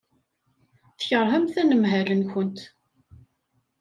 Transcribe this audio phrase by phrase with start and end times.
[0.99, 2.59] Tkeṛhemt anemhal-nkent.